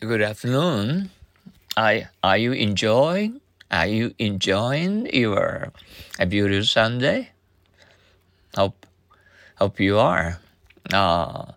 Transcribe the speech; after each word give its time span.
Good 0.00 0.22
afternoon. 0.22 1.10
I, 1.76 2.08
are 2.24 2.38
you 2.38 2.52
enjoying? 2.52 3.42
Are 3.70 3.86
you 3.86 4.14
enjoying 4.18 5.04
your 5.12 5.74
a 6.18 6.24
beautiful 6.24 6.64
Sunday? 6.64 7.32
Hope, 8.54 8.86
hope 9.56 9.78
you 9.78 9.98
are. 9.98 10.40
Uh, 10.90 11.52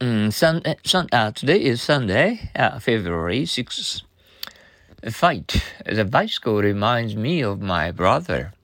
mm, 0.00 0.32
sun, 0.32 0.62
sun, 0.82 1.08
uh, 1.12 1.30
today 1.32 1.60
is 1.62 1.82
Sunday, 1.82 2.50
uh, 2.56 2.78
February 2.78 3.42
6th. 3.42 4.00
Fight. 5.10 5.62
The 5.84 6.06
bicycle 6.06 6.62
reminds 6.62 7.16
me 7.16 7.42
of 7.42 7.60
my 7.60 7.90
brother. 7.90 8.54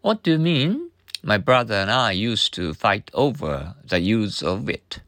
What 0.00 0.22
do 0.22 0.30
you 0.30 0.38
mean? 0.38 0.92
My 1.24 1.38
brother 1.38 1.74
and 1.74 1.90
I 1.90 2.12
used 2.12 2.54
to 2.54 2.72
fight 2.72 3.10
over 3.14 3.74
the 3.84 3.98
use 3.98 4.44
of 4.44 4.68
it. 4.68 5.00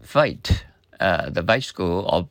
Fight 0.00 0.64
uh, 1.00 1.30
the 1.30 1.42
bicycle 1.42 2.08
of 2.08 2.28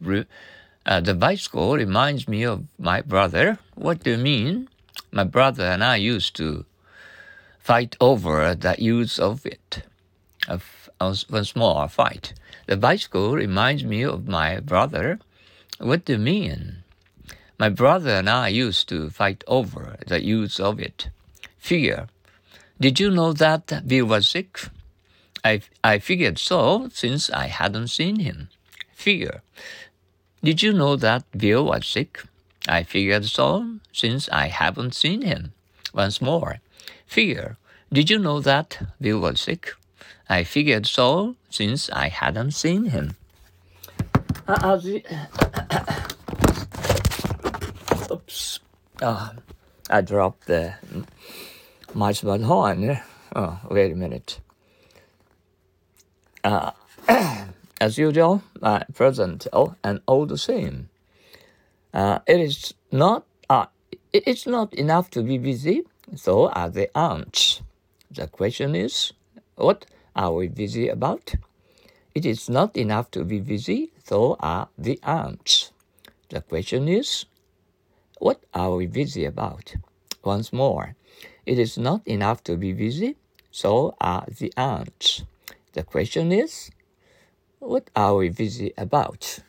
uh, 0.87 1.01
the 1.01 1.13
bicycle 1.13 1.75
reminds 1.75 2.29
me 2.29 2.43
of 2.43 2.63
my 2.79 3.01
brother. 3.01 3.59
What 3.75 4.03
do 4.03 4.11
you 4.11 4.17
mean? 4.17 4.69
My 5.11 5.25
brother 5.25 5.65
and 5.65 5.83
I 5.83 5.97
used 5.97 6.35
to 6.37 6.65
fight 7.59 7.97
over 7.99 8.55
the 8.55 8.75
use 8.79 9.19
of 9.19 9.45
it. 9.45 9.83
A 10.47 11.43
small 11.43 11.87
fight. 11.89 12.33
The 12.67 12.77
bicycle 12.77 13.35
reminds 13.35 13.83
me 13.83 14.03
of 14.03 14.27
my 14.27 14.61
brother. 14.61 15.19
What 15.77 16.05
do 16.05 16.13
you 16.13 16.19
mean? 16.19 16.83
My 17.59 17.69
brother 17.69 18.11
and 18.11 18.29
I 18.29 18.47
used 18.47 18.87
to 18.89 19.09
fight 19.09 19.43
over 19.45 19.97
the 20.07 20.23
use 20.23 20.57
of 20.59 20.79
it. 20.79 21.09
Fear. 21.57 22.07
Did 22.79 22.99
you 22.99 23.11
know 23.11 23.33
that 23.33 23.85
Bill 23.85 24.05
was 24.05 24.29
sick? 24.29 24.59
I, 25.43 25.61
I 25.83 25.99
figured 25.99 26.39
so 26.39 26.89
since 26.93 27.29
I 27.29 27.47
hadn't 27.47 27.89
seen 27.89 28.19
him 28.19 28.49
figure. 29.07 29.41
Did 30.43 30.61
you 30.61 30.73
know 30.73 30.97
that 30.97 31.23
Bill 31.31 31.63
was 31.63 31.87
sick? 31.87 32.23
I 32.67 32.83
figured 32.83 33.23
so, 33.23 33.79
since 33.93 34.27
I 34.43 34.47
haven't 34.47 34.93
seen 34.95 35.21
him. 35.21 35.53
Once 35.93 36.19
more, 36.21 36.59
figure. 37.05 37.55
Did 37.89 38.09
you 38.09 38.19
know 38.19 38.41
that 38.41 38.69
Bill 38.99 39.19
was 39.19 39.39
sick? 39.39 39.71
I 40.27 40.43
figured 40.43 40.85
so, 40.87 41.35
since 41.49 41.89
I 41.89 42.09
hadn't 42.09 42.51
seen 42.51 42.91
him. 42.95 43.15
Uh, 44.45 44.75
oops. 48.11 48.59
Uh, 49.01 49.29
I 49.89 50.01
dropped 50.01 50.47
the 50.47 50.73
microphone 51.93 52.43
horn. 52.43 52.99
Oh, 53.33 53.57
wait 53.71 53.93
a 53.93 53.95
minute. 53.95 54.41
Uh, 56.43 56.71
as 57.79 57.97
usual, 57.97 58.43
uh, 58.61 58.79
present 58.93 59.47
and 59.83 60.01
old 60.07 60.39
same. 60.39 60.89
Uh, 61.93 62.19
it 62.27 62.39
is 62.39 62.73
not. 62.91 63.25
Uh, 63.49 63.65
it's 64.13 64.47
not 64.47 64.73
enough 64.73 65.09
to 65.11 65.21
be 65.21 65.37
busy. 65.37 65.83
So 66.15 66.49
are 66.49 66.69
the 66.69 66.95
ants. 66.97 67.61
The 68.11 68.27
question 68.27 68.75
is, 68.75 69.13
what 69.55 69.85
are 70.15 70.33
we 70.33 70.47
busy 70.47 70.87
about? 70.87 71.35
It 72.15 72.25
is 72.25 72.49
not 72.49 72.75
enough 72.77 73.11
to 73.11 73.23
be 73.23 73.39
busy. 73.39 73.91
So 74.03 74.37
are 74.39 74.69
the 74.77 74.99
ants. 75.03 75.71
The 76.29 76.41
question 76.41 76.87
is, 76.87 77.25
what 78.19 78.41
are 78.53 78.75
we 78.75 78.87
busy 78.87 79.25
about? 79.25 79.75
Once 80.23 80.51
more, 80.51 80.95
it 81.45 81.59
is 81.59 81.77
not 81.77 82.01
enough 82.07 82.43
to 82.45 82.57
be 82.57 82.73
busy. 82.73 83.15
So 83.51 83.95
are 84.01 84.25
the 84.27 84.51
ants. 84.57 85.23
The 85.73 85.83
question 85.83 86.31
is, 86.31 86.71
what 87.59 87.89
are 87.95 88.15
we 88.15 88.29
busy 88.29 88.73
about? 88.77 89.39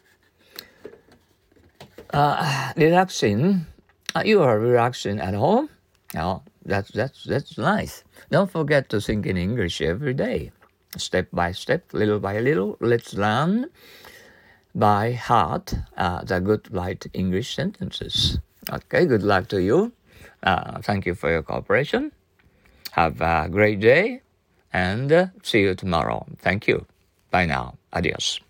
Uh, 2.12 2.72
relaxing. 2.76 3.66
Uh, 4.14 4.22
you 4.24 4.42
are 4.42 4.58
relaxing 4.58 5.20
at 5.20 5.34
home. 5.34 5.68
Oh, 6.16 6.42
that's 6.64 6.90
that's 6.90 7.24
that's 7.24 7.58
nice. 7.58 8.04
Don't 8.30 8.50
forget 8.50 8.88
to 8.90 9.00
think 9.00 9.26
in 9.26 9.36
English 9.36 9.80
every 9.82 10.14
day, 10.14 10.52
step 10.96 11.28
by 11.32 11.52
step, 11.52 11.92
little 11.92 12.18
by 12.18 12.40
little. 12.40 12.76
Let's 12.80 13.12
learn 13.12 13.66
by 14.74 15.12
heart 15.12 15.74
uh, 15.96 16.24
the 16.24 16.40
good 16.40 16.72
light 16.72 17.06
English 17.12 17.54
sentences. 17.54 18.38
Okay, 18.70 19.04
good 19.06 19.22
luck 19.22 19.48
to 19.48 19.60
you. 19.60 19.92
Uh, 20.42 20.80
thank 20.80 21.04
you 21.06 21.14
for 21.14 21.30
your 21.30 21.42
cooperation. 21.42 22.12
Have 22.92 23.20
a 23.20 23.48
great 23.50 23.80
day 23.80 24.22
and 24.72 25.12
uh, 25.12 25.26
see 25.42 25.60
you 25.60 25.74
tomorrow. 25.74 26.26
Thank 26.38 26.68
you. 26.68 26.86
Bye 27.30 27.46
now. 27.46 27.74
Adios. 27.92 28.40